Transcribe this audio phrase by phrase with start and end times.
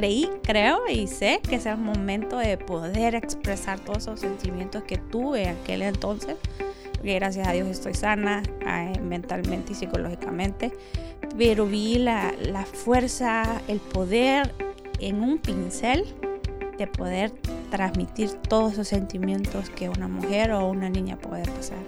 [0.00, 4.96] creí, creo y sé que es el momento de poder expresar todos esos sentimientos que
[4.96, 6.36] tuve aquel entonces.
[6.94, 10.72] Porque gracias a Dios estoy sana eh, mentalmente y psicológicamente.
[11.36, 14.54] Pero vi la, la fuerza, el poder
[15.00, 16.06] en un pincel
[16.78, 17.30] de poder
[17.70, 21.84] transmitir todos esos sentimientos que una mujer o una niña puede pasar.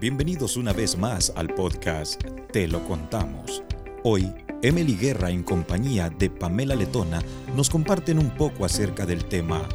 [0.00, 3.64] Bienvenidos una vez más al podcast Te lo contamos.
[4.04, 4.32] Hoy
[4.62, 7.20] Emily Guerra en compañía de Pamela Letona
[7.54, 9.68] nos comparten un poco acerca del tema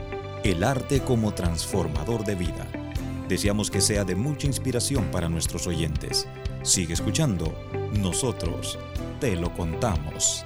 [0.43, 2.65] El arte como transformador de vida.
[3.29, 6.27] Deseamos que sea de mucha inspiración para nuestros oyentes.
[6.63, 7.53] Sigue escuchando,
[7.99, 8.79] nosotros
[9.19, 10.43] te lo contamos.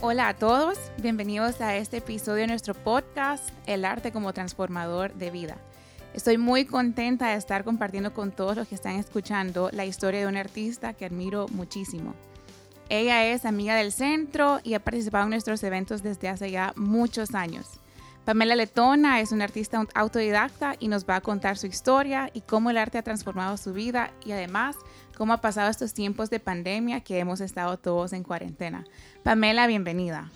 [0.00, 5.30] Hola a todos, bienvenidos a este episodio de nuestro podcast El arte como transformador de
[5.30, 5.56] vida.
[6.14, 10.28] Estoy muy contenta de estar compartiendo con todos los que están escuchando la historia de
[10.28, 12.14] una artista que admiro muchísimo.
[12.88, 17.34] Ella es amiga del centro y ha participado en nuestros eventos desde hace ya muchos
[17.34, 17.66] años.
[18.24, 22.70] Pamela Letona es una artista autodidacta y nos va a contar su historia y cómo
[22.70, 24.76] el arte ha transformado su vida y además
[25.18, 28.84] cómo ha pasado estos tiempos de pandemia que hemos estado todos en cuarentena.
[29.24, 30.30] Pamela, bienvenida.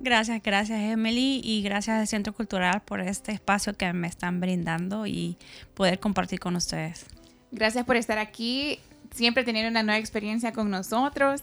[0.00, 5.06] Gracias, gracias Emily y gracias al Centro Cultural por este espacio que me están brindando
[5.06, 5.36] y
[5.74, 7.06] poder compartir con ustedes.
[7.50, 8.78] Gracias por estar aquí,
[9.10, 11.42] siempre tener una nueva experiencia con nosotros.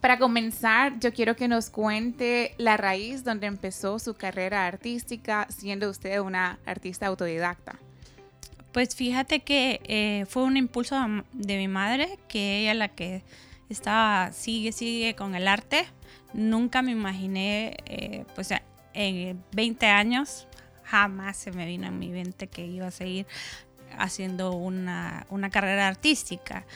[0.00, 5.90] Para comenzar, yo quiero que nos cuente la raíz donde empezó su carrera artística, siendo
[5.90, 7.78] usted una artista autodidacta.
[8.72, 10.96] Pues fíjate que eh, fue un impulso
[11.32, 13.24] de mi madre, que ella la que
[13.68, 15.86] estaba, sigue, sigue con el arte
[16.32, 18.50] Nunca me imaginé, eh, pues
[18.92, 20.46] en 20 años,
[20.84, 23.26] jamás se me vino en mi mente que iba a seguir
[23.96, 26.66] haciendo una, carrera artística.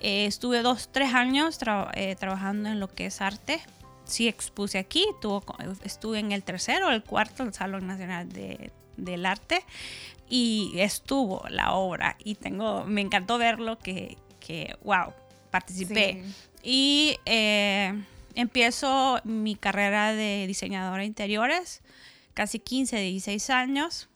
[0.00, 1.58] Eh, estuve dos, tres años
[1.94, 3.60] eh, trabajando en lo que es arte.
[4.04, 5.04] Sí expuse aquí,
[5.82, 8.28] estuve en el tercero, el cuarto, el Salón Nacional
[8.96, 9.64] del Arte
[10.28, 15.12] y estuvo la obra y tengo, me encantó verlo que, que wow,
[15.56, 16.22] participé.
[16.62, 17.18] Y
[18.34, 21.82] empiezo mi carrera de diseñadora de interiores,
[22.34, 24.08] casi 15, 16 años,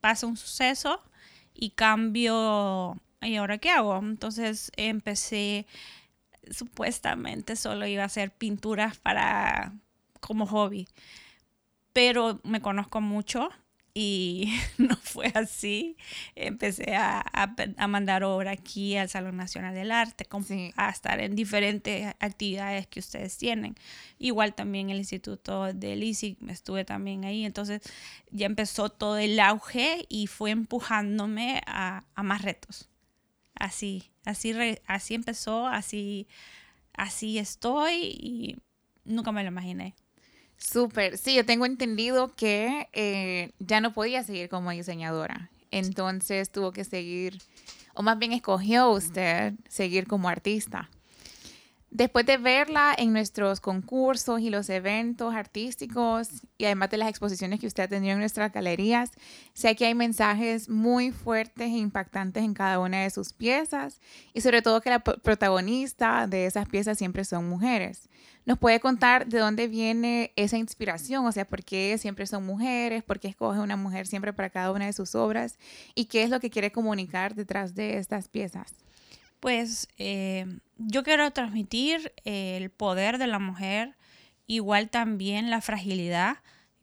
[0.00, 1.02] pasa un suceso
[1.54, 3.98] y cambio, ¿y ahora qué hago?
[3.98, 5.66] Entonces empecé,
[6.50, 9.74] supuestamente solo iba a hacer pinturas para,
[10.20, 10.88] como hobby,
[11.92, 13.50] pero me conozco mucho
[13.94, 15.96] y no fue así.
[16.34, 20.26] Empecé a, a, mandar obra aquí al Salón Nacional del Arte,
[20.76, 23.74] a estar en diferentes actividades que ustedes tienen.
[24.18, 27.44] Igual también el Instituto del ICI, estuve también ahí.
[27.44, 27.82] Entonces
[28.30, 32.88] ya empezó todo el auge y fue empujándome a, a más retos.
[33.54, 34.54] Así, así,
[34.86, 36.28] así empezó, así,
[36.94, 38.56] así estoy y
[39.04, 39.94] nunca me lo imaginé.
[40.60, 46.70] Súper, sí, yo tengo entendido que eh, ya no podía seguir como diseñadora, entonces tuvo
[46.70, 47.38] que seguir,
[47.94, 50.90] o más bien escogió usted seguir como artista.
[51.90, 57.58] Después de verla en nuestros concursos y los eventos artísticos y además de las exposiciones
[57.58, 59.10] que usted ha tenido en nuestras galerías,
[59.54, 64.00] sé que hay mensajes muy fuertes e impactantes en cada una de sus piezas
[64.34, 68.08] y sobre todo que la protagonista de esas piezas siempre son mujeres.
[68.46, 71.26] ¿Nos puede contar de dónde viene esa inspiración?
[71.26, 73.02] O sea, ¿por qué siempre son mujeres?
[73.02, 75.58] ¿Por qué escoge una mujer siempre para cada una de sus obras?
[75.94, 78.74] ¿Y qué es lo que quiere comunicar detrás de estas piezas?
[79.40, 80.46] Pues eh,
[80.76, 83.96] yo quiero transmitir el poder de la mujer,
[84.46, 86.38] igual también la fragilidad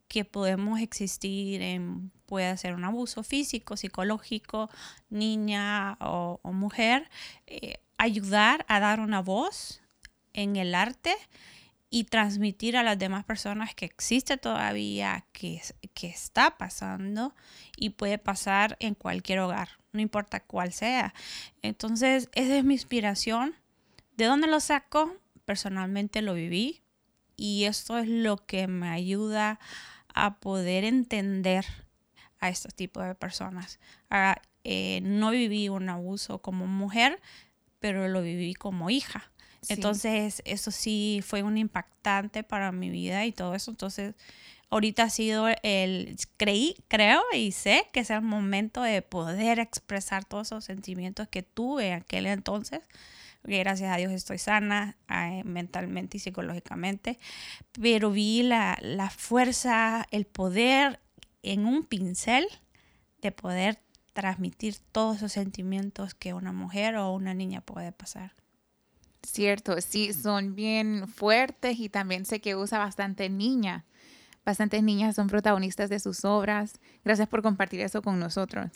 [0.07, 4.69] que podemos existir en, puede ser un abuso físico, psicológico,
[5.09, 7.09] niña o, mujer,
[7.45, 9.81] eh, ayudar a dar una voz
[10.37, 11.15] en el arte
[11.89, 15.61] y transmitir a las demás personas que existe todavía, que,
[15.93, 17.35] que está pasando
[17.75, 21.13] y puede pasar en cualquier hogar, no importa cuál sea.
[21.61, 23.55] Entonces, esa es mi inspiración.
[24.15, 25.15] ¿De dónde lo saco?
[25.45, 26.81] Personalmente lo viví
[27.35, 29.59] y esto es lo que me ayuda
[30.13, 31.65] a poder entender
[32.39, 33.79] a estos tipos de personas.
[34.63, 37.19] Eh, no viví un abuso como mujer,
[37.79, 39.31] pero lo viví como hija.
[39.69, 43.71] Entonces, eso sí fue un impactante para mi vida y todo eso.
[43.71, 44.15] Entonces,
[44.69, 50.25] ahorita ha sido el, creí, creo y sé que es el momento de poder expresar
[50.25, 52.81] todos esos sentimientos que tuve en aquel entonces.
[53.43, 57.17] Gracias a Dios estoy sana eh, mentalmente y psicológicamente.
[57.71, 60.99] Pero vi la, la fuerza, el poder
[61.43, 62.45] en un pincel
[63.21, 63.79] de poder
[64.13, 68.33] transmitir todos esos sentimientos que una mujer o una niña puede pasar.
[69.27, 73.83] Cierto, sí, son bien fuertes y también sé que usa bastante niña.
[74.45, 76.79] Bastantes niñas son protagonistas de sus obras.
[77.03, 78.71] Gracias por compartir eso con nosotros.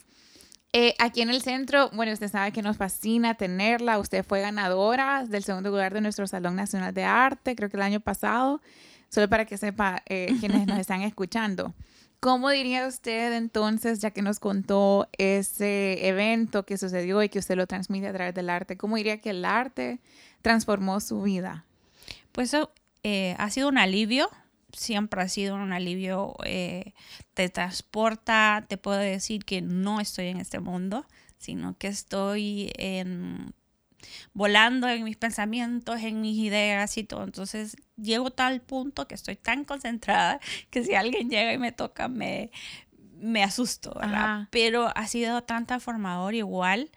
[0.74, 3.98] Eh, aquí en el centro, bueno, usted sabe que nos fascina tenerla.
[3.98, 7.84] Usted fue ganadora del segundo lugar de nuestro Salón Nacional de Arte, creo que el
[7.84, 8.62] año pasado,
[9.08, 11.74] solo para que sepa eh, quienes nos están escuchando.
[12.22, 17.56] ¿Cómo diría usted entonces, ya que nos contó ese evento que sucedió y que usted
[17.56, 20.00] lo transmite a través del arte, cómo diría que el arte
[20.44, 21.66] transformó su vida?
[22.32, 22.56] Pues
[23.02, 24.30] eh, ha sido un alivio,
[24.72, 26.94] siempre ha sido un alivio, eh,
[27.34, 31.08] te transporta, te puedo decir que no estoy en este mundo,
[31.40, 33.56] sino que estoy en,
[34.34, 37.24] volando en mis pensamientos, en mis ideas y todo.
[37.24, 40.40] Entonces llego a tal punto que estoy tan concentrada
[40.70, 42.52] que si alguien llega y me toca, me,
[43.22, 44.48] me asusto, ¿verdad?
[44.50, 46.90] Pero ha sido tan transformador igual,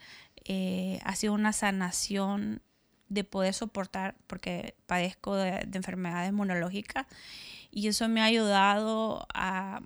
[0.45, 2.63] eh, ha sido una sanación
[3.09, 7.07] de poder soportar, porque padezco de, enfermedades inmunológicas,
[7.71, 9.83] y eso me ha ayudado a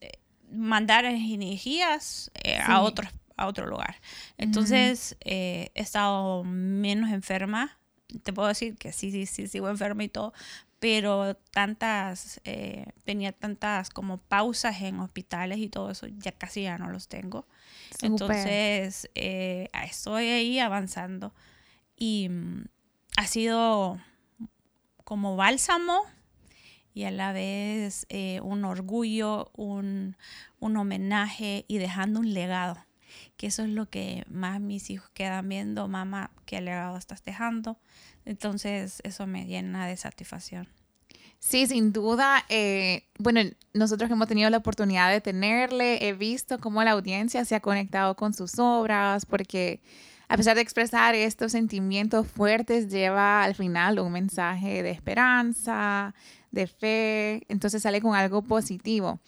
[0.00, 0.12] eh,
[0.50, 3.96] mandar energías eh, a, otros, a otro lugar.
[4.36, 7.78] Entonces, eh, he estado menos enferma.
[8.22, 10.34] Te puedo decir que sí, sí, sí, sigo enferma y todo,
[10.78, 12.40] pero tantas,
[13.04, 17.46] tenía tantas como pausas en hospitales y todo eso, ya casi ya no los tengo.
[18.02, 21.34] Entonces, estoy ahí avanzando
[21.96, 22.64] y mm,
[23.16, 23.98] ha sido
[25.04, 26.02] como bálsamo
[26.94, 30.16] y a la vez eh, un orgullo, un,
[30.60, 32.76] homenaje y dejando un legado.
[33.36, 37.78] Que eso es lo que más mis hijos quedan viendo, mamá, qué legado estás dejando.
[38.24, 40.68] Entonces eso me llena de satisfacción.
[41.40, 42.44] Sí, sin duda.
[42.48, 43.40] Eh, bueno,
[43.72, 48.16] nosotros hemos tenido la oportunidad de tenerle, he visto cómo la audiencia se ha conectado
[48.16, 49.80] con sus obras, porque
[50.28, 56.14] a pesar de expresar estos sentimientos fuertes, lleva al final un mensaje de esperanza,
[56.50, 59.20] de fe, entonces sale con algo positivo.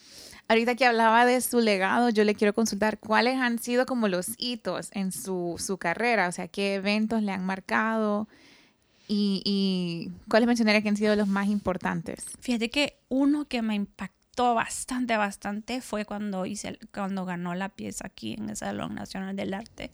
[0.51, 4.31] Ahorita que hablaba de su legado, yo le quiero consultar cuáles han sido como los
[4.37, 8.27] hitos en su, carrera, o sea, qué eventos le han marcado
[9.07, 12.27] y, y cuáles mencionaría que han sido los más importantes.
[12.41, 18.09] Fíjate que uno que me impactó bastante, bastante fue cuando hice, cuando ganó la pieza
[18.09, 19.93] aquí en el Salón Nacional del Arte.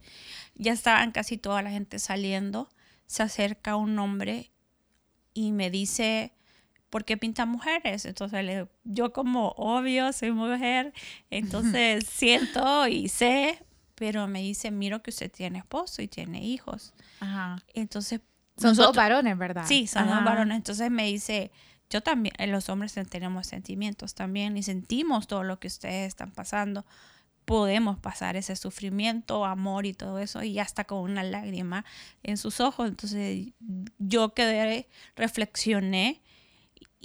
[0.54, 2.70] Ya estaban casi toda la gente saliendo.
[3.06, 4.50] Se acerca un hombre
[5.34, 6.32] y me dice,
[6.90, 8.04] ¿por qué pinta mujeres?
[8.04, 10.92] Entonces yo como obvio soy mujer,
[11.30, 16.94] entonces siento y sé, pero me dice, miro que usted tiene esposo y tiene hijos.
[17.20, 17.58] Ajá.
[17.74, 18.20] Entonces...
[18.58, 19.64] Son dos varones, ¿verdad?
[19.66, 20.56] Sí, son dos varones.
[20.56, 21.50] Entonces me dice,
[21.90, 26.30] yo también, eh, los hombres tenemos sentimientos también y sentimos todo lo que ustedes están
[26.30, 26.86] pasando.
[27.44, 31.84] Podemos pasar ese sufrimiento, amor y todo eso y hasta con una lágrima
[32.22, 32.88] en sus ojos.
[32.88, 33.48] Entonces
[33.98, 36.22] yo quedé, reflexioné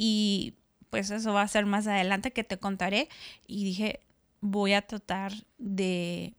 [0.03, 0.55] y
[0.89, 3.07] pues eso va a ser más adelante que te contaré
[3.45, 3.99] y dije,
[4.39, 6.33] voy a tratar de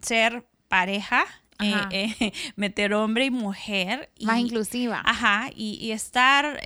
[0.00, 1.24] ser pareja
[1.58, 4.08] eh, eh, meter hombre y mujer.
[4.20, 5.02] Más inclusiva.
[5.04, 6.62] Ajá, y, y estar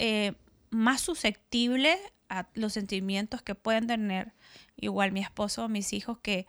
[0.69, 1.97] más susceptible
[2.29, 4.35] a los sentimientos que pueden tener
[4.77, 6.47] igual mi esposo o mis hijos que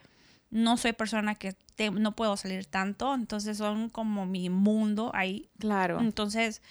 [0.49, 1.55] no soy persona que
[1.93, 5.49] no puedo salir tanto, entonces son como mi mundo ahí.
[5.59, 6.01] Claro.
[6.01, 6.61] Entonces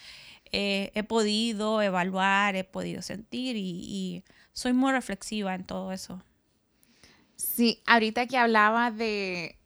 [0.56, 6.23] eh, he podido evaluar, he podido sentir y, soy muy reflexiva en todo eso.
[7.34, 9.58] Sí, ahorita que hablaba de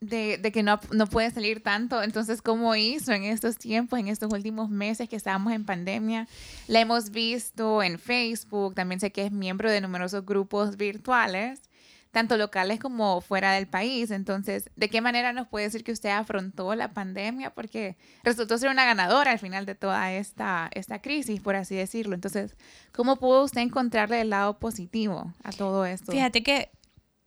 [0.00, 2.00] de, que no, no, puede salir tanto.
[2.00, 6.28] Entonces, ¿cómo hizo en estos tiempos, en estos últimos meses que estábamos en pandemia?
[6.68, 11.67] La hemos visto en Facebook, también sé que es miembro de numerosos grupos virtuales,
[12.10, 14.10] tanto locales como fuera del país.
[14.10, 17.50] Entonces, ¿de qué manera nos puede decir que usted afrontó la pandemia?
[17.50, 22.14] Porque resultó ser una ganadora al final de toda esta, esta crisis, por así decirlo.
[22.14, 22.56] Entonces,
[22.92, 26.12] ¿cómo pudo usted encontrarle el lado positivo a todo esto?
[26.12, 26.70] Fíjate que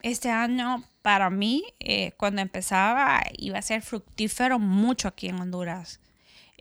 [0.02, 6.00] este año para mí, eh, cuando empezaba, iba a ser fructífero mucho aquí en Honduras.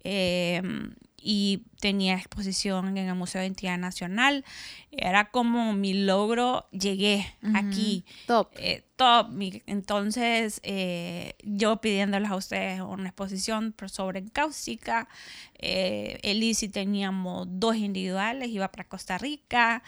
[0.03, 4.45] Em, y tenía exposición en el Museo de Identidad Nacional.
[4.91, 8.05] Era como mi logro, llegué aquí.
[8.27, 8.51] Top.
[8.57, 9.29] Eh, top.
[9.67, 15.09] Entonces, eh, yo pidiéndoles a ustedes una exposición sobre cáustica.
[15.59, 19.83] Eh, Elise teníamos dos individuales, iba para Costa Rica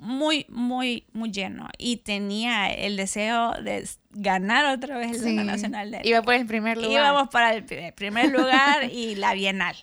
[0.00, 5.34] muy, muy, muy lleno y tenía el deseo de ganar otra vez el sí.
[5.36, 6.90] Nacional de Iba por el primer lugar.
[6.90, 7.64] Íbamos para el
[7.94, 9.76] primer lugar y la Bienal.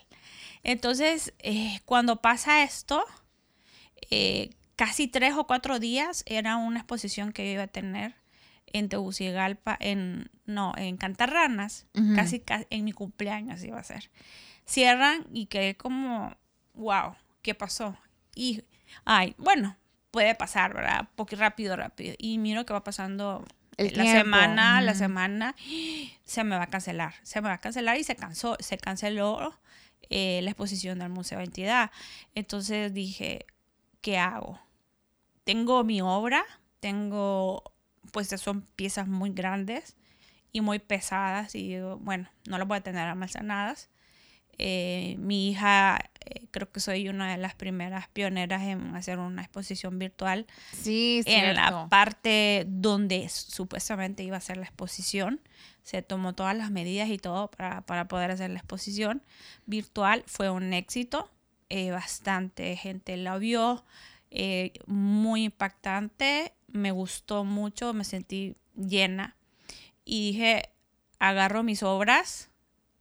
[0.63, 3.03] Entonces, eh, cuando pasa esto,
[4.11, 8.15] eh, casi tres o cuatro días era una exposición que yo iba a tener
[8.67, 11.85] en Tegucigalpa, en, no, en Cantarranas,
[12.15, 14.09] casi, ca- en mi cumpleaños iba a ser.
[14.65, 16.35] Cierran y quedé como,
[16.73, 17.97] wow, ¿qué pasó?
[18.35, 18.63] Y,
[19.05, 19.77] ay, bueno,
[20.11, 21.07] puede pasar, ¿verdad?
[21.15, 22.13] Porque rápido, rápido.
[22.17, 23.45] Y miro que va pasando
[23.77, 25.55] El la tiempo, semana, la semana,
[26.25, 29.57] se me va a cancelar, se me va a cancelar y se, cansó, se canceló
[30.09, 31.91] eh, la exposición del Museo de Entidad.
[32.35, 33.45] Entonces dije,
[34.01, 34.59] ¿qué hago?
[35.43, 36.43] Tengo mi obra,
[36.79, 37.63] tengo,
[38.11, 39.95] pues son piezas muy grandes
[40.51, 43.89] y muy pesadas y digo, bueno, no las voy a tener almacenadas.
[44.59, 49.43] Eh, mi hija, eh, creo que soy una de las primeras pioneras en hacer una
[49.43, 55.41] exposición virtual Sí, en la parte donde supuestamente iba a ser la exposición.
[55.88, 59.24] Se tomó todas las medidas y todo para, para poder hacer la exposición
[59.65, 60.24] virtual.
[60.27, 61.32] Fue un éxito.
[61.70, 63.86] eh, bastante gente la vio.
[64.29, 66.53] eh, muy impactante.
[66.67, 67.94] Me gustó mucho.
[67.94, 69.38] Me sentí llena.
[70.03, 70.70] Y dije,
[71.20, 72.50] agarro mis obras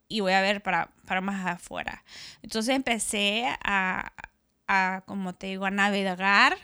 [0.09, 2.05] y voy a ver para, para más afuera.
[2.43, 4.12] Entonces empecé a,
[4.69, 6.57] a, como te digo, a navegar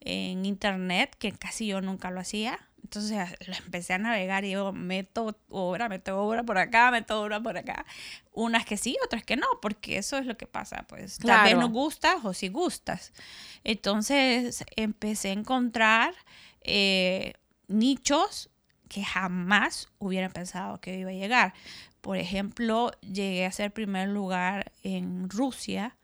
[0.00, 2.58] en internet, que casi yo nunca lo hacía.
[2.82, 7.40] Entonces lo empecé a navegar y yo meto obra, meto obra por acá, meto obra
[7.40, 7.84] por acá.
[8.32, 10.84] Unas que sí, otras que no, porque eso es lo que pasa.
[10.88, 11.60] Pues tal vez Claro.
[11.60, 13.12] no gustas o si gustas.
[13.64, 16.14] Entonces empecé a encontrar
[16.62, 17.34] eh,
[17.68, 18.50] nichos
[18.88, 21.54] que jamás hubiera pensado que iba a llegar.
[22.00, 25.96] Por ejemplo, llegué a ser primer lugar en Rusia.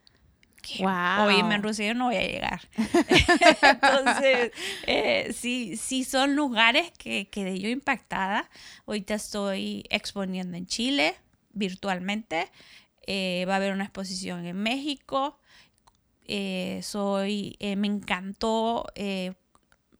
[0.66, 1.26] Que, Wow.
[1.28, 2.60] Oíme, en Rusia yo no voy a llegar.
[3.62, 4.50] Entonces,
[4.86, 8.50] eh, sí, sí son lugares que quedé yo impactada.
[8.86, 11.14] Ahorita estoy exponiendo en Chile
[11.52, 12.50] virtualmente.
[13.06, 15.38] Eh, va a haber una exposición en México.
[16.24, 18.86] Eh, soy, eh, me encantó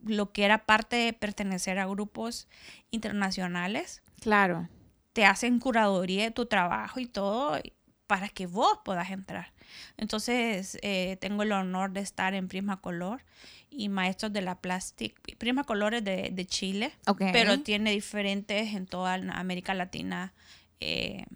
[0.05, 2.49] lo que era parte de pertenecer a grupos
[2.91, 4.69] internacionales Claro.
[5.13, 7.59] te hacen curaduría de tu trabajo y todo
[8.07, 9.53] para que vos puedas entrar.
[9.97, 13.25] Entonces, eh, tengo el honor de estar en Prisma Color
[13.71, 15.37] y Maestros de la Plastic.
[15.39, 16.93] Prisma Color es de, de Chile,
[17.33, 20.33] pero tiene diferentes en toda América Latina,
[20.81, 21.27] eh,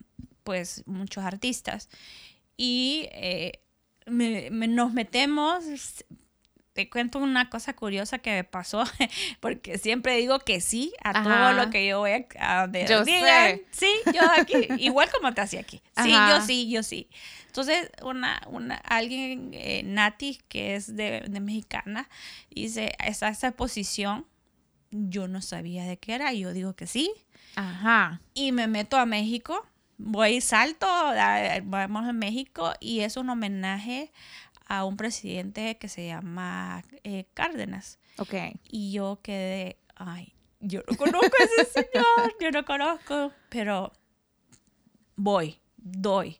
[0.45, 1.89] pues muchos artistas.
[2.57, 3.61] Y eh,
[4.07, 5.65] me- me- nos metemos,
[6.73, 8.85] te cuento una cosa curiosa que me pasó,
[9.41, 11.23] porque siempre digo que sí a Ajá.
[11.25, 13.57] todo lo que yo voy a, a donde Yo digan.
[13.57, 13.67] sé.
[13.73, 15.83] Sí, yo aquí, igual como te hacía aquí.
[16.03, 16.39] Sí, Ajá.
[16.39, 17.09] yo sí, yo sí.
[17.47, 22.09] Entonces, una, una, alguien, eh, Nati, que es de, de mexicana,
[22.50, 24.25] dice, esa, esa posición,
[24.93, 27.11] yo no sabía de qué era, y yo digo que sí,
[27.57, 28.21] Ajá.
[28.35, 29.67] y me meto a México,
[29.99, 30.87] voy y salto,
[31.65, 34.12] vamos a México, y es un homenaje
[34.73, 37.99] a un presidente que se llama eh, Cárdenas.
[38.19, 38.35] Ok.
[38.69, 43.93] Y yo quedé, ay, yo no conozco a ese señor, yo no conozco, pero
[45.17, 46.39] voy, doy.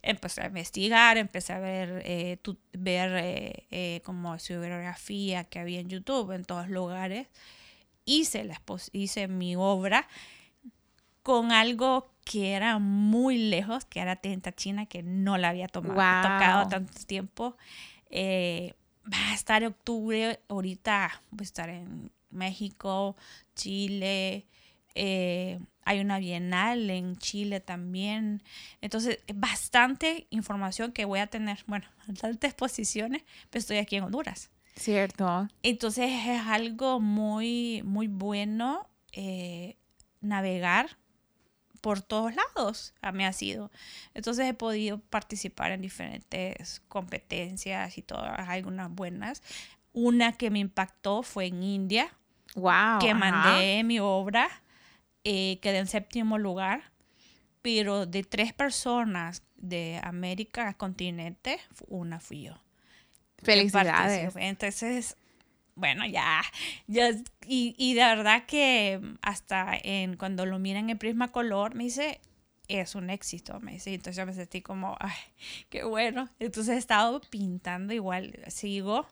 [0.00, 5.58] Empecé a investigar, empecé a ver, eh, tu- ver eh, eh, como su biografía que
[5.58, 7.26] había en YouTube, en todos lugares.
[8.06, 10.08] Hice, la hice mi obra
[11.22, 15.94] con algo que era muy lejos, que era tinta china, que no la había tomado,
[15.94, 16.22] Wow.
[16.22, 17.56] tocado tanto tiempo.
[18.10, 23.14] Eh, va a estar en octubre, ahorita voy a estar en México,
[23.54, 24.44] Chile,
[24.96, 28.42] eh, hay una bienal en Chile también.
[28.80, 31.86] Entonces, bastante información que voy a tener, bueno,
[32.20, 34.50] tantas exposiciones, pero estoy aquí en Honduras.
[34.74, 35.46] Cierto.
[35.62, 39.76] Entonces es algo muy, muy bueno eh,
[40.20, 40.98] navegar
[41.86, 43.70] por todos lados, a mí ha sido.
[44.12, 49.40] Entonces he podido participar en diferentes competencias y todas, algunas buenas.
[49.92, 52.12] Una que me impactó fue en India,
[52.56, 52.98] Wow.
[52.98, 53.14] que ajá.
[53.14, 54.48] mandé mi obra,
[55.22, 56.90] eh, quedé en séptimo lugar,
[57.62, 62.60] pero de tres personas de América continente, una fui yo
[63.44, 64.34] Felicidades.
[64.34, 65.16] Entonces,
[65.76, 66.42] bueno, ya,
[66.86, 67.10] ya
[67.46, 72.20] y, y de verdad que hasta en cuando lo miran en Prisma Color, me dice,
[72.68, 73.94] es un éxito, me dice.
[73.94, 75.14] Entonces yo me sentí como, ay,
[75.68, 76.28] qué bueno.
[76.38, 79.06] Entonces he estado pintando igual, sigo,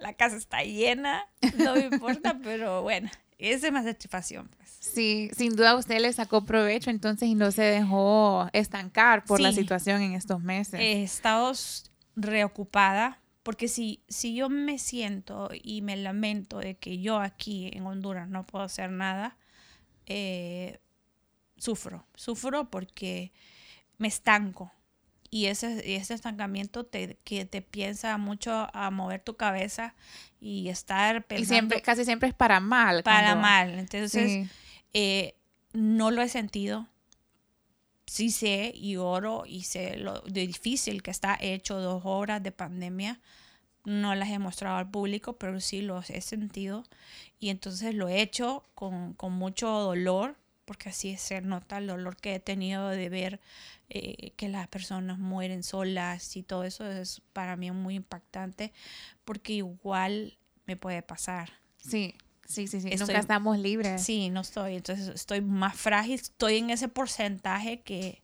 [0.00, 4.76] la casa está llena, no me importa, pero bueno, es más satisfacción, pues.
[4.80, 9.52] Sí, sin duda usted le sacó provecho entonces y no se dejó estancar por la
[9.52, 10.80] situación en estos meses.
[10.80, 11.52] He estado
[12.14, 17.86] reocupada porque si, si yo me siento y me lamento de que yo aquí en
[17.86, 19.36] Honduras no puedo hacer nada,
[20.06, 20.80] eh,
[21.56, 22.04] sufro.
[22.16, 23.30] Sufro porque
[23.98, 24.72] me estanco.
[25.30, 29.94] y ese, ese estancamiento te, que te piensa mucho a mover tu cabeza
[30.40, 31.44] y estar pensando.
[31.44, 33.04] Y siempre, casi siempre es para mal.
[33.04, 33.78] Para mal.
[33.78, 34.48] Entonces,
[34.92, 35.36] eh,
[35.72, 36.88] no lo he sentido.
[38.06, 43.20] Sí sé y oro y sé lo difícil que está hecho dos horas de pandemia.
[43.84, 46.84] No las he mostrado al público, pero sí los he sentido.
[47.38, 52.16] Y entonces lo he hecho con, con mucho dolor, porque así se nota el dolor
[52.16, 53.40] que he tenido de ver
[53.88, 58.72] eh, que las personas mueren solas y todo eso es para mí muy impactante
[59.24, 60.36] porque igual
[60.66, 61.52] me puede pasar.
[61.76, 62.14] Sí,
[62.46, 62.90] sí, sí, sí.
[62.98, 64.02] Nunca estamos libres.
[64.02, 64.76] Sí, no estoy.
[64.76, 68.22] Entonces estoy más frágil, estoy en ese porcentaje que,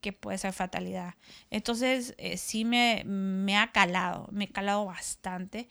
[0.00, 1.14] que puede ser fatalidad.
[1.50, 5.68] Entonces eh, sí me, me ha calado, me ha calado bastante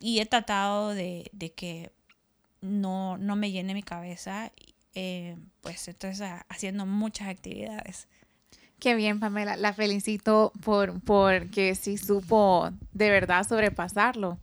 [0.00, 1.90] y he tratado de, de que
[2.60, 4.52] no, no me llene mi cabeza.
[4.94, 8.08] Eh, pues entonces haciendo muchas actividades.
[8.80, 9.56] Qué bien, Pamela.
[9.56, 14.38] La felicito por, por que sí supo de verdad sobrepasarlo.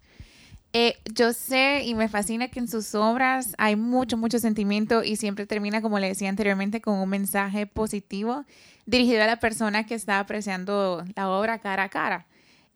[0.77, 5.15] Eh, yo sé y me fascina que en sus obras hay mucho, mucho sentimiento y
[5.15, 8.43] siempre termina, como le decía anteriormente, con un mensaje positivo
[8.85, 12.27] dirigido a la persona que está apreciando la obra cara a cara.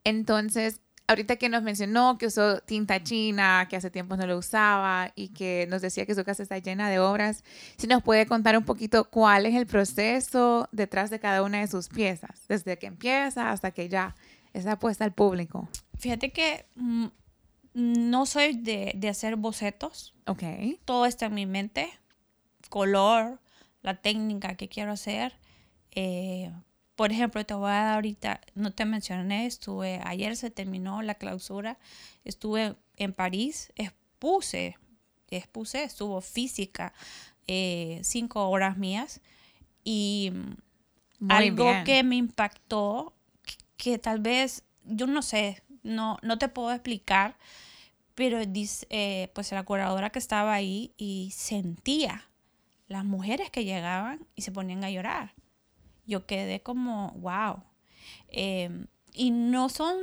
[0.06, 5.12] Entonces, ahorita que nos mencionó que usó tinta china, que hace tiempo no lo usaba
[5.15, 7.44] y que nos decía que su casa está llena de obras,
[7.75, 11.68] si nos puede contar un poquito cuál es el proceso detrás de cada una de
[11.68, 14.15] sus piezas, desde que empieza hasta que ya
[14.53, 15.68] está puesta al público.
[15.98, 17.08] Fíjate que mm,
[17.79, 20.13] no soy de, de, hacer bocetos.
[20.27, 20.43] Ok.
[20.86, 21.89] Todo está en mi mente.
[22.69, 23.39] Color,
[23.81, 25.33] la técnica que quiero hacer.
[25.91, 26.51] Eh,
[26.95, 31.15] por ejemplo, te voy a dar ahorita, no te mencioné, estuve, ayer se terminó la
[31.15, 31.79] clausura,
[32.25, 34.75] estuve en París, expuse,
[35.29, 36.93] expuse, estuvo física,
[37.48, 39.21] eh, cinco horas mías
[39.86, 40.33] y
[41.29, 43.13] algo que me impactó,
[43.77, 47.38] que, tal vez, yo no sé, no, no te puedo explicar,
[48.19, 52.27] pero dice, eh, pues la curadora que estaba ahí y sentía
[52.89, 55.33] las mujeres que llegaban y se ponían a llorar
[56.09, 57.63] yo quedé como, wow.
[58.29, 59.98] Em, y no son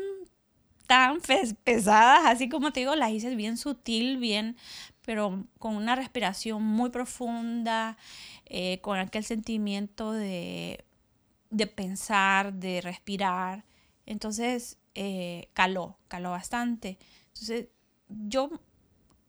[0.86, 1.18] tan
[1.64, 4.56] pesadas, así como te digo, las hice bien sutil, bien,
[5.04, 7.96] pero con una respiración muy profunda,
[8.46, 10.84] eh, con aquel sentimiento de,
[11.50, 13.64] de, pensar, de respirar.
[14.06, 16.98] Entonces, eh, caló, caló bastante.
[17.28, 17.66] Entonces,
[18.08, 18.50] yo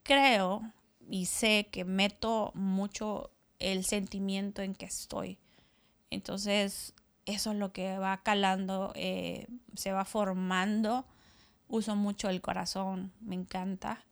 [0.02, 0.62] creo
[1.08, 5.38] y sé que meto mucho el sentimiento en que estoy.
[6.10, 6.94] Entonces,
[7.26, 11.06] eso es lo que va calando, eh, se va formando.
[11.68, 14.04] Uso mucho el corazón, me encanta.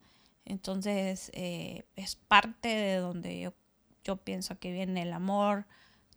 [0.45, 3.53] Entonces, eh, es parte de donde yo,
[4.03, 5.65] yo pienso que viene el amor,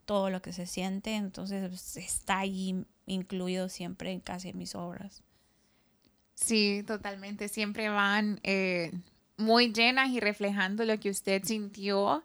[0.04, 1.14] todo lo que se siente.
[1.16, 5.22] Entonces, está ahí incluido siempre en casi mis obras.
[6.40, 7.48] Sí, totalmente.
[7.48, 8.92] Siempre van eh,
[9.36, 12.24] muy llenas y reflejando lo que usted sintió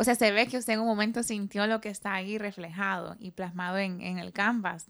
[0.00, 3.16] o sea, se ve que usted en un momento sintió lo que está ahí reflejado
[3.20, 4.86] y plasmado en, el canvas.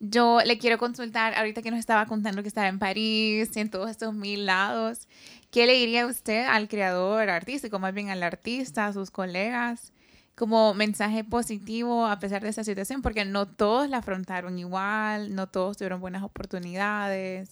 [0.00, 3.70] Yo le quiero consultar, ahorita que nos estaba contando que estaba en París y en
[3.70, 5.06] todos estos mil lados,
[5.52, 9.92] ¿qué le diría usted al creador artístico, más bien al artista, a sus colegas,
[10.34, 13.02] como mensaje positivo a pesar de esa situación?
[13.02, 17.50] Porque no todos la afrontaron igual, no todos tuvieron buenas oportunidades.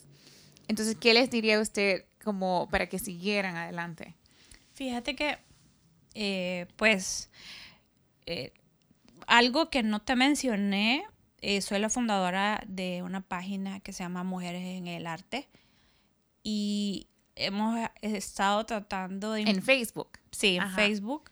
[0.68, 4.14] Entonces, ¿qué les diría usted como para que siguieran adelante?
[4.72, 5.38] Fíjate que
[6.14, 7.28] eh, pues
[8.26, 8.52] eh,
[9.26, 11.04] algo que no te mencioné,
[11.40, 15.48] eh, soy la fundadora de una página que se llama Mujeres en el Arte
[16.42, 19.42] y hemos estado tratando de...
[19.42, 20.18] En Facebook.
[20.30, 21.30] Sí, en Facebook.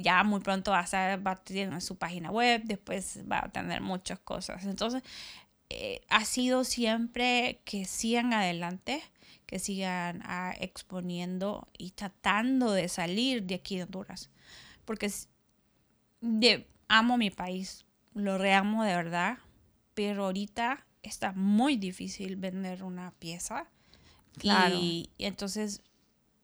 [0.00, 3.48] ya muy pronto va a, ser, va a tener su página web, después va a
[3.50, 4.64] tener muchas cosas.
[4.64, 5.02] Entonces,
[6.08, 9.02] ha sido siempre que sigan adelante
[9.46, 14.30] que sigan ah, exponiendo y tratando de salir de aquí de Honduras.
[14.84, 15.10] Porque
[16.20, 19.38] de, amo mi país, lo reamo de verdad,
[19.94, 23.68] pero ahorita está muy difícil vender una pieza.
[24.42, 25.82] Y, entonces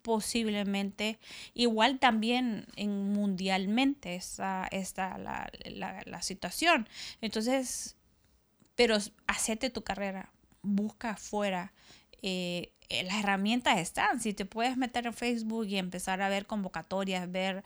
[0.03, 1.19] posiblemente,
[1.53, 6.89] igual también en mundialmente está, está la, la, la situación.
[7.21, 7.97] Entonces,
[8.81, 11.75] pero hacete tu carrera, busca afuera.
[12.23, 14.23] Eh, eh, las herramientas están.
[14.23, 17.63] Si te puedes meter en Facebook y empezar a ver convocatorias, ver,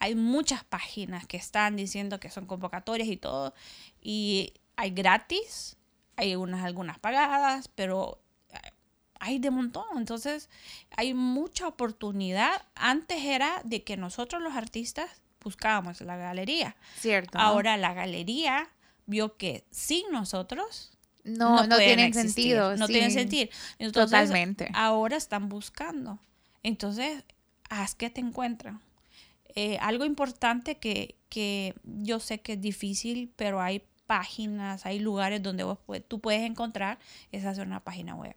[0.00, 3.54] hay muchas páginas que están diciendo que son convocatorias y todo.
[4.02, 5.76] Y hay gratis,
[6.16, 8.72] hay unas algunas pagadas, pero eh,
[9.20, 9.96] hay de montón.
[9.96, 10.50] Entonces,
[10.96, 12.60] hay mucha oportunidad.
[12.74, 16.74] Antes era de que nosotros los artistas buscábamos la galería.
[16.96, 17.38] Cierto.
[17.38, 18.68] Ahora la galería
[19.06, 20.92] vio que sin nosotros
[21.24, 22.76] No, no, tienen existir, sentido.
[22.76, 22.92] No sí.
[22.92, 23.50] tienen sentido.
[23.78, 24.68] Entonces, Totalmente.
[24.74, 26.20] ahora están buscando.
[26.62, 27.24] Entonces,
[27.68, 28.80] haz que te encuentran.
[29.54, 35.42] Eh, algo importante que, que yo sé que es difícil, pero hay páginas, hay lugares
[35.42, 36.98] donde vos tú puedes encontrar,
[37.32, 38.36] es hacer una página web.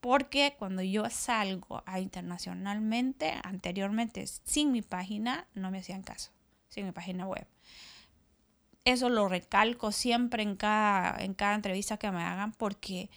[0.00, 6.30] Porque cuando yo salgo a internacionalmente, anteriormente, sin mi página, no me hacían caso,
[6.68, 7.46] sin mi página web.
[8.84, 13.10] Eso lo recalco siempre en cada, en cada entrevista que me hagan porque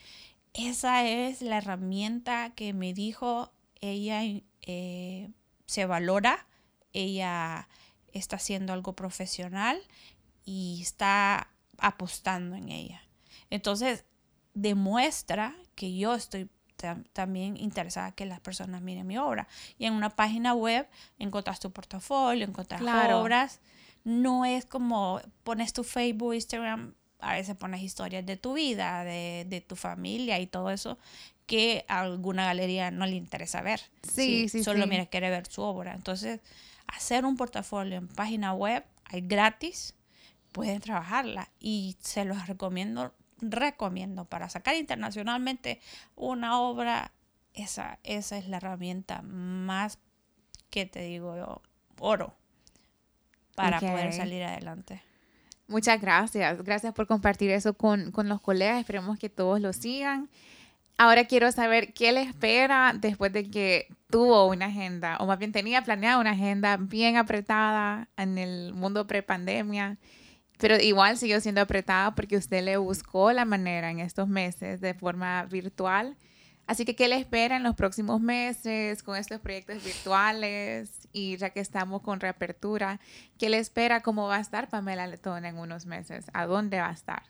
[0.54, 4.22] esa es la herramienta que me dijo ella
[4.64, 5.30] eh,
[5.66, 6.46] se valora,
[6.94, 7.68] ella
[8.12, 9.82] está haciendo algo profesional
[10.44, 11.48] y está
[11.78, 13.02] apostando en ella.
[13.50, 14.04] Entonces,
[14.54, 19.48] demuestra que yo estoy tam- también interesada que las personas miren mi obra.
[19.78, 23.22] Y en una página web encontrás tu portafolio, encontrás Claro.
[23.22, 23.62] obras.
[24.04, 29.46] No es como pones tu Facebook, Instagram, a veces pones historias de tu vida, de,
[29.48, 30.98] de tu familia y todo eso
[31.46, 33.82] que a alguna galería no le interesa ver.
[34.04, 34.90] Sí, sí, Solo sí.
[34.90, 35.94] mira, quiere ver su obra.
[35.94, 36.40] Entonces,
[36.88, 39.94] hacer un portafolio en página web, hay gratis,
[40.54, 45.82] pueden trabajarla y se los recomiendo, recomiendo para sacar internacionalmente
[46.16, 47.12] una obra,
[47.54, 50.00] esa, esa es la herramienta más
[50.70, 51.62] que te digo yo,
[52.00, 52.34] oro
[53.62, 55.02] para poder salir adelante.
[55.68, 56.62] Muchas gracias.
[56.64, 58.80] Gracias por compartir eso con, con los colegas.
[58.80, 60.30] Esperemos que todos lo sigan.
[60.98, 65.52] Ahora quiero saber qué le espera después de que tuvo una agenda, o más bien
[65.52, 69.98] tenía planeada una agenda bien apretada en el mundo prepandemia,
[70.60, 74.94] pero igual siguió siendo apretada porque usted le buscó la manera en estos meses de
[74.94, 76.18] forma virtual.
[76.72, 80.90] Así que, ¿qué le espera en los próximos meses con estos proyectos virtuales?
[81.12, 83.02] Y ya que estamos con reapertura,
[83.38, 84.02] ¿qué le espera?
[84.02, 86.28] ¿Cómo va a estar Pamela Letón en unos meses?
[86.34, 87.24] ¿A dónde va a estar?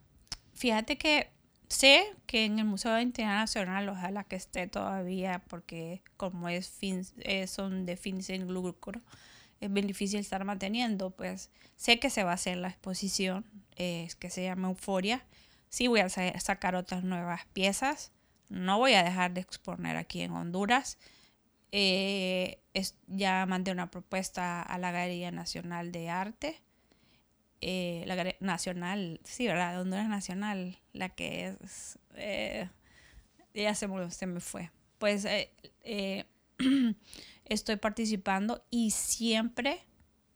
[0.54, 1.32] Fíjate que
[1.70, 7.48] sé que en el Museo Internacional, ojalá que esté todavía, porque como es fin, eh,
[7.48, 9.02] son de fin sin lucro,
[9.60, 11.10] es bien difícil estar manteniendo.
[11.10, 13.44] Pues sé que se va a hacer la exposición,
[13.76, 15.26] eh, que se llama Euforia.
[15.70, 18.12] Sí voy a sa- sacar otras nuevas piezas.
[18.52, 20.98] No voy a dejar de exponer aquí en Honduras.
[21.72, 26.62] Eh, es- ya mandé una propuesta a la Galería Nacional de Arte
[27.62, 29.80] eh, la gare- nacional, sí, ¿verdad?
[29.80, 32.68] Honduras Nacional, la que es, eh,
[33.54, 34.72] ya se me, se me fue.
[34.98, 35.28] Pues
[37.46, 39.84] estoy participando y siempre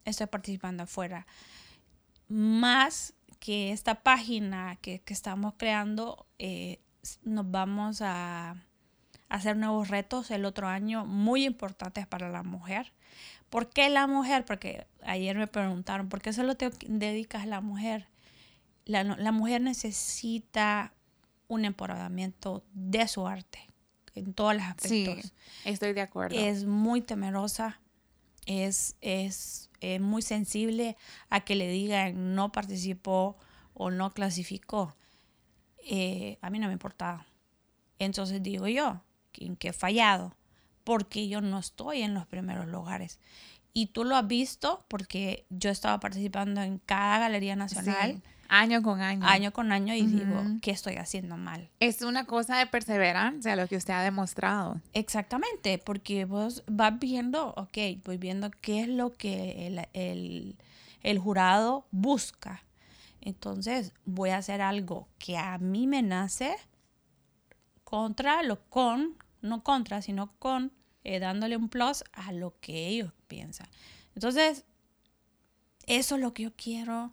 [0.06, 1.26] estoy participando afuera.
[2.28, 6.26] Más que esta página que, que estamos creando,
[7.24, 8.56] nos vamos a
[9.30, 12.94] hacer nuevos retos el otro año muy importantes para la mujer.
[13.50, 14.46] ¿Por qué la mujer?
[14.46, 18.08] Porque ayer me preguntaron, ¿por qué solo te dedicas a la mujer?
[18.86, 20.94] La, mujer necesita
[21.48, 23.68] un empoderamiento de su arte
[24.14, 25.34] en todos los Sí, aspectos.
[25.64, 26.38] estoy de acuerdo.
[26.38, 27.80] Es muy temerosa,
[28.46, 30.98] es, es eh, muy sensible
[31.30, 33.38] a que le digan no participó
[33.74, 34.96] o no clasificó.
[35.86, 37.26] Eh, a mí no me importaba.
[38.00, 39.02] Entonces digo yo,
[39.34, 40.36] ¿en qué he fallado?
[40.84, 43.20] Porque yo no estoy en los primeros lugares.
[43.74, 48.82] Y tú lo has visto porque yo estaba participando en cada galería nacional, Sí, año
[48.82, 49.26] con año.
[49.26, 50.44] año con año, y digo.
[50.62, 51.70] ¿qué estoy haciendo mal?
[51.80, 54.80] Es una cosa de perseverancia lo que usted ha demostrado.
[54.94, 60.56] Exactamente, porque vos vas viendo, ok, voy viendo qué es lo que el, el-
[61.04, 62.64] el jurado busca.
[63.26, 66.56] Entonces voy a hacer algo que a mí me nace
[67.84, 70.72] contra lo con, no contra, sino con,
[71.04, 73.68] eh, dándole un plus a lo que ellos piensan.
[74.14, 74.64] Entonces,
[75.88, 77.12] eso es lo que yo quiero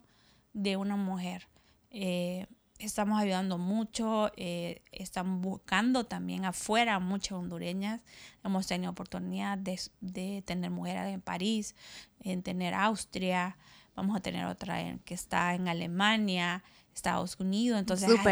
[0.53, 1.47] de una mujer.
[1.89, 2.45] Eh,
[2.77, 8.01] estamos ayudando mucho, eh, están buscando también afuera muchas hondureñas.
[8.43, 11.75] Hemos tenido oportunidad de, de tener mujeres en París,
[12.19, 13.57] en tener Austria,
[13.95, 16.63] vamos a tener otra en- que está en Alemania,
[16.95, 17.79] Estados Unidos.
[17.79, 18.23] Entonces, ha-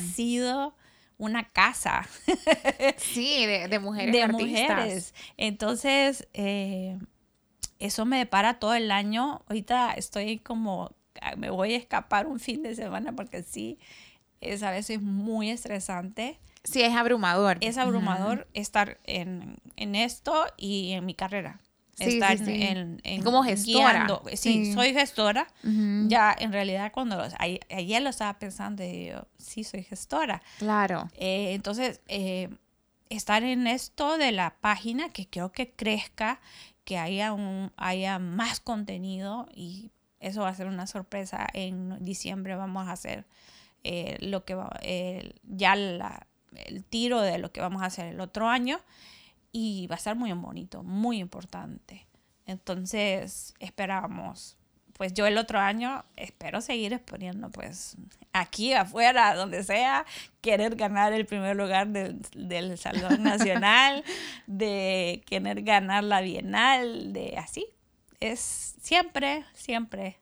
[0.00, 0.74] sido
[1.18, 2.08] una casa
[2.96, 4.70] Sí, de, de mujeres de artistas.
[4.76, 5.14] mujeres.
[5.36, 6.98] Entonces, eh,
[7.78, 9.42] eso me depara todo el año.
[9.48, 13.78] Ahorita estoy como, ah, me voy a escapar un fin de semana porque sí,
[14.40, 16.38] es a veces muy estresante.
[16.64, 17.58] Sí, es abrumador.
[17.60, 21.60] Es abrumador estar en, en esto y en mi carrera.
[21.94, 22.62] Sí, estar sí, sí.
[22.62, 23.92] en, en Como gestora.
[23.92, 24.22] guiando.
[24.34, 25.46] Sí, soy gestora.
[25.62, 30.42] Ya en realidad cuando los- a- ayer lo estaba pensando y yo, sí, soy gestora.
[30.58, 31.10] Claro.
[31.16, 32.48] Eh, entonces, eh,
[33.10, 36.40] estar en esto de la página, que creo que crezca,
[36.84, 41.46] que haya, un, haya más contenido y eso va a ser una sorpresa.
[41.52, 43.26] En diciembre vamos a hacer
[43.84, 44.70] eh, lo que va,
[45.42, 48.78] ya el tiro de lo que vamos a hacer el otro año
[49.52, 52.06] y va a ser muy bonito, muy importante.
[52.46, 54.56] Entonces esperamos,
[54.94, 57.96] pues yo el otro año espero seguir exponiendo pues
[58.32, 60.06] aquí afuera, donde sea,
[60.40, 64.02] querer ganar el primer lugar del, del Salón Nacional,
[64.46, 67.66] de querer ganar la Bienal, de así.
[68.20, 70.18] Es siempre, siempre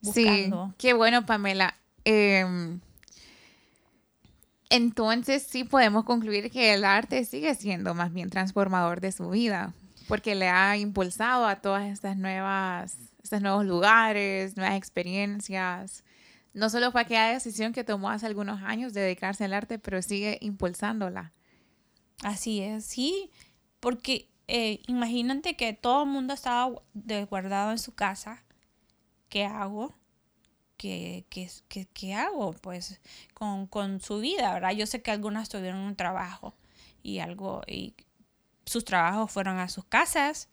[0.00, 0.68] buscando.
[0.68, 1.76] Sí, qué bueno, Pamela.
[2.04, 2.78] Eh,
[4.70, 9.74] entonces sí podemos concluir que el arte sigue siendo más bien transformador de su vida,
[10.06, 16.04] porque le ha impulsado a todas estas nuevas, estos nuevos lugares, nuevas experiencias.
[16.54, 20.02] No solo fue aquella decisión que tomó hace algunos años de dedicarse al arte, pero
[20.02, 21.32] sigue impulsándola.
[22.22, 23.30] Así es, sí,
[23.80, 26.72] porque eh, imagínate que todo el mundo estaba
[27.28, 28.44] guardado en su casa.
[29.28, 29.94] ¿Qué hago?
[30.80, 32.52] ¿Qué, hago?
[32.52, 33.00] Pues
[33.34, 34.72] con, su vida, ¿verdad?
[34.72, 36.54] Yo sé que algunas tuvieron un trabajo
[37.02, 37.94] y algo, y
[38.64, 40.48] sus trabajos fueron a sus casas,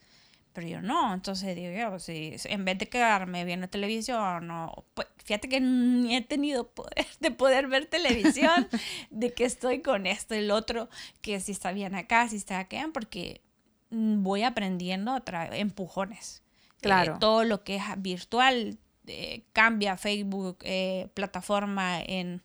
[0.54, 1.13] pero yo no.
[1.13, 6.16] Entonces digo yo, si, en vez de quedarme viendo televisión, no, pues, fíjate que ni
[6.16, 8.68] he tenido poder de poder ver televisión,
[9.10, 10.90] de que estoy con esto y el otro,
[11.22, 13.42] que si está bien acá, si está acá, porque
[13.90, 16.44] voy aprendiendo a empujones.
[16.78, 17.18] Eh, claro.
[17.20, 22.41] todo lo que es virtual eh, cambia Facebook, eh, plataforma en,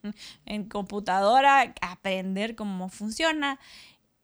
[0.71, 3.59] computadora, aprender cómo funciona.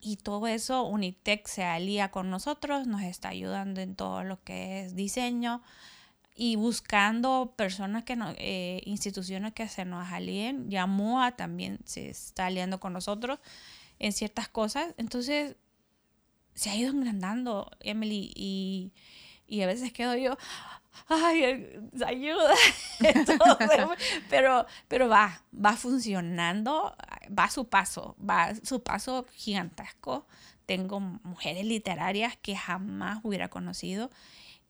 [0.00, 4.84] Y todo eso, Unitec se alía con nosotros, nos está ayudando en todo lo que
[4.84, 5.62] es diseño
[6.36, 10.70] y buscando personas que no, eh, instituciones que se nos alíen.
[10.70, 13.40] Ya MOA también se está aliando con nosotros
[13.98, 14.94] en ciertas cosas.
[14.98, 15.56] Entonces,
[16.54, 18.92] se ha ido engrandando, Emily, y,
[19.48, 20.38] y a veces quedo yo,
[21.06, 21.66] ay,
[22.04, 22.54] ayuda.
[24.30, 26.96] pero, pero va, va funcionando,
[27.36, 30.26] va a su paso, va a su paso gigantesco.
[30.66, 34.10] Tengo mujeres literarias que jamás hubiera conocido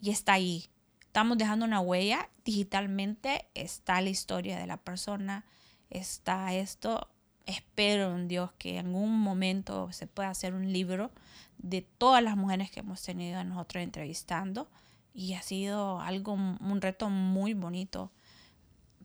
[0.00, 0.68] y está ahí.
[1.00, 5.44] Estamos dejando una huella digitalmente, está la historia de la persona,
[5.90, 7.08] está esto.
[7.46, 11.10] Espero en Dios que en algún momento se pueda hacer un libro
[11.56, 14.68] de todas las mujeres que hemos tenido a nosotros entrevistando
[15.14, 18.10] y ha sido algo, un reto muy bonito.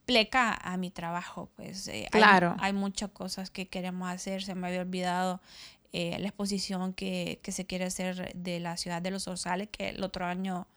[0.06, 2.56] Pleca a mi trabajo, pues eh, claro.
[2.60, 5.40] hay, muchas cosas que queremos hacer, se me había olvidado
[5.94, 10.04] eh, la exposición que, se quiere hacer de la ciudad de los Orzales, que el
[10.04, 10.68] otro año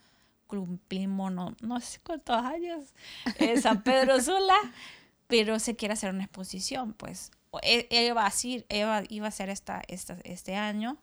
[0.46, 2.94] cumplimos, no, no sé cuántos años,
[3.38, 4.56] en San Pedro Sula,
[5.26, 9.82] pero se quiere hacer una exposición, pues e, Eva, así, Eva iba a hacer esta,
[9.88, 10.98] esta, este año,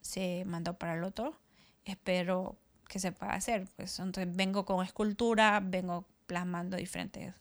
[0.00, 1.38] se mandó para el otro,
[1.84, 2.56] espero
[2.88, 3.66] que se pueda hacer.
[3.76, 7.34] Pues entonces vengo con escultura, vengo plasmando diferentes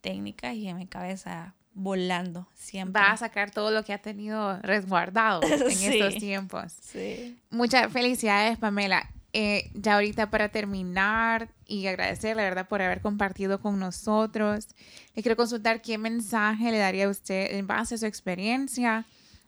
[0.00, 3.00] técnicas y en mi cabeza volando siempre.
[3.00, 6.72] Va a sacar todo lo que ha tenido resguardado en estos tiempos.
[6.80, 7.38] Sí.
[7.50, 9.10] Muchas felicidades, Pamela.
[9.34, 14.68] Eh, ya ahorita para terminar y agradecer la verdad por haber compartido con nosotros,
[15.14, 19.04] le quiero consultar qué mensaje le daría a usted en base a su experiencia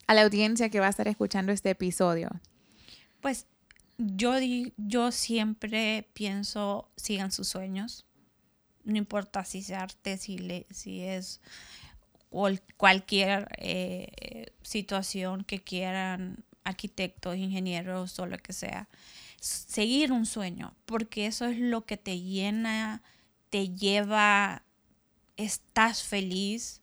[0.07, 2.29] a la audiencia que va a estar escuchando este episodio.
[3.21, 3.47] Pues
[3.97, 4.33] yo,
[4.77, 8.05] yo siempre pienso, sigan sus sueños.
[8.83, 11.39] No importa si es arte, si, le, si es
[12.77, 18.87] cualquier eh, situación que quieran, arquitectos, ingenieros o lo que sea.
[19.39, 23.01] Seguir un sueño, porque eso es lo que te llena,
[23.49, 24.63] te lleva,
[25.35, 26.81] estás feliz,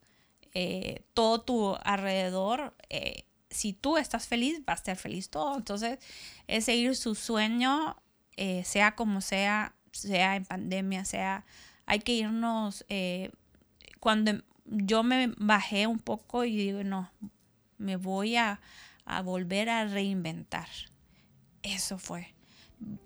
[0.55, 5.57] eh, todo tu alrededor eh, si tú estás feliz, va a estar feliz todo.
[5.57, 5.99] Entonces,
[6.47, 7.97] es seguir su sueño,
[8.37, 11.45] eh, sea como sea, sea en pandemia, sea,
[11.87, 13.31] hay que irnos, eh,
[14.01, 14.33] cuando
[14.65, 17.11] yo me bajé un poco y digo, no,
[17.79, 18.61] me voy a,
[19.05, 20.69] a volver a reinventar.
[21.63, 22.35] Eso fue.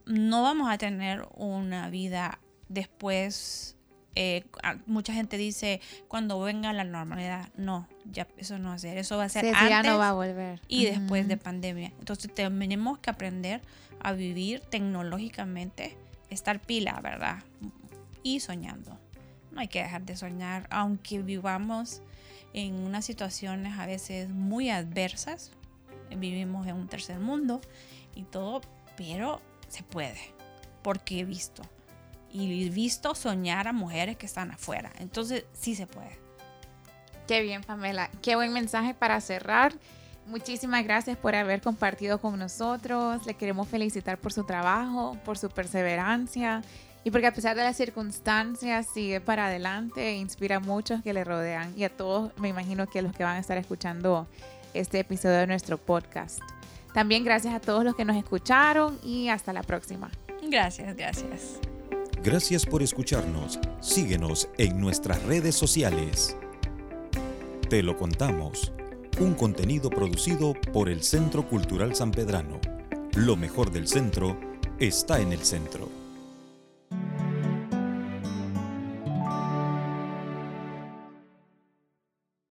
[0.07, 3.76] No vamos a tener una vida después
[4.14, 4.44] eh,
[4.87, 7.48] mucha gente dice cuando venga la normalidad.
[7.57, 8.98] No, ya eso no va a ser.
[8.98, 10.60] Eso va a ser antes no va a volver.
[10.68, 11.92] y después de pandemia.
[11.98, 13.60] Entonces tenemos que aprender
[14.00, 15.96] a vivir tecnológicamente,
[16.30, 17.42] estar pila, ¿verdad?
[18.22, 18.98] Y soñando.
[19.50, 22.02] No hay que dejar de soñar, aunque vivamos
[22.54, 25.52] en unas situaciones a veces muy adversas.
[26.16, 27.60] Vivimos en un tercer mundo
[28.14, 28.60] y todo,
[28.96, 30.20] pero se puede,
[30.82, 31.62] porque he visto
[32.32, 34.90] y visto soñar a mujeres que están afuera.
[34.98, 36.18] Entonces, sí se puede.
[37.26, 38.11] Qué bien, Pamela.
[38.20, 39.72] Qué buen mensaje para cerrar.
[40.26, 43.26] Muchísimas gracias por haber compartido con nosotros.
[43.26, 46.62] Le queremos felicitar por su trabajo, por su perseverancia
[47.04, 51.12] Y porque a pesar de las circunstancias sigue para adelante e inspira a muchos que
[51.12, 54.28] le rodean y a todos, me imagino que los que van a estar escuchando
[54.74, 56.40] este episodio de nuestro podcast.
[56.94, 60.11] También gracias a todos los que nos escucharon y hasta la próxima.
[60.48, 61.58] Gracias, gracias.
[62.22, 63.58] Gracias por escucharnos.
[63.80, 66.37] Síguenos en nuestras redes sociales.
[67.72, 68.70] Te lo contamos.
[69.18, 72.61] Un contenido producido por el Centro Cultural San Pedrano.
[73.14, 74.38] Lo mejor del centro
[74.78, 76.01] está en el centro.